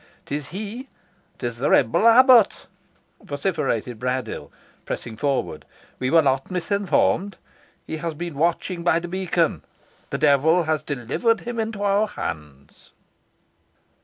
[0.25, 0.87] "'Tis he!
[1.37, 2.65] 'tis the rebel abbot!"
[3.21, 4.49] vociferated Braddyll,
[4.83, 5.63] pressing forward.
[5.99, 7.37] "We were not misinformed.
[7.85, 9.61] He has been watching by the beacon.
[10.09, 12.93] The devil has delivered him into our hands."